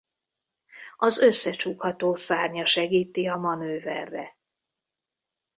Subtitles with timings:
[0.97, 4.37] Az összecsukható szárnya segíti a manőverre.